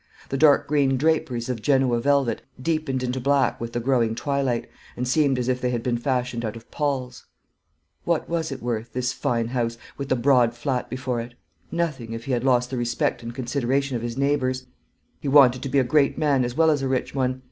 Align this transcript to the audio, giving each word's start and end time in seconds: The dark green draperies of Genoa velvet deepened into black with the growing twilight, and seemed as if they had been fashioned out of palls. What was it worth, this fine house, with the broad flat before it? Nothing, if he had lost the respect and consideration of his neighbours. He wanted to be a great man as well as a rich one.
The 0.29 0.35
dark 0.37 0.65
green 0.67 0.97
draperies 0.97 1.47
of 1.47 1.61
Genoa 1.61 1.99
velvet 2.01 2.41
deepened 2.59 3.03
into 3.03 3.19
black 3.19 3.61
with 3.61 3.73
the 3.73 3.79
growing 3.79 4.15
twilight, 4.15 4.67
and 4.97 5.07
seemed 5.07 5.37
as 5.37 5.47
if 5.47 5.61
they 5.61 5.69
had 5.69 5.83
been 5.83 5.99
fashioned 5.99 6.43
out 6.43 6.55
of 6.55 6.71
palls. 6.71 7.27
What 8.03 8.27
was 8.27 8.51
it 8.51 8.63
worth, 8.63 8.93
this 8.93 9.13
fine 9.13 9.49
house, 9.49 9.77
with 9.99 10.09
the 10.09 10.15
broad 10.15 10.55
flat 10.55 10.89
before 10.89 11.21
it? 11.21 11.35
Nothing, 11.69 12.13
if 12.13 12.25
he 12.25 12.31
had 12.31 12.43
lost 12.43 12.71
the 12.71 12.77
respect 12.77 13.21
and 13.21 13.31
consideration 13.35 13.95
of 13.95 14.01
his 14.01 14.17
neighbours. 14.17 14.65
He 15.19 15.27
wanted 15.27 15.61
to 15.61 15.69
be 15.69 15.77
a 15.77 15.83
great 15.83 16.17
man 16.17 16.43
as 16.43 16.55
well 16.57 16.71
as 16.71 16.81
a 16.81 16.87
rich 16.87 17.13
one. 17.13 17.39